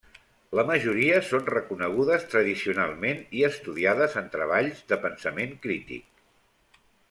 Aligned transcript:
La 0.59 0.63
majoria 0.69 1.19
són 1.27 1.43
reconegudes 1.49 2.25
tradicionalment 2.31 3.21
i 3.41 3.45
estudiades 3.51 4.19
en 4.23 4.33
treballs 4.39 4.81
de 4.93 5.01
pensament 5.07 5.55
crític. 5.67 6.29